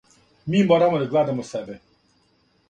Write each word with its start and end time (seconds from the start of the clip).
Ми 0.53 0.61
морамо 0.71 1.01
да 1.03 1.09
гледамо 1.11 1.43
себе. 1.51 1.77